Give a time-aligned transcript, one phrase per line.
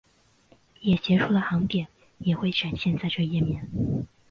[0.79, 3.69] 也结束的航点也会展示在这页面。